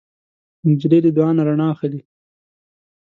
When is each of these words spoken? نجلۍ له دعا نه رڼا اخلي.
نجلۍ 0.67 0.99
له 1.05 1.11
دعا 1.17 1.31
نه 1.37 1.43
رڼا 1.47 1.67
اخلي. 1.73 1.99